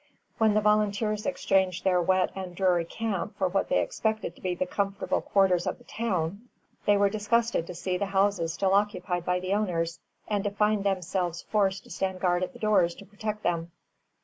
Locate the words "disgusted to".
7.07-7.75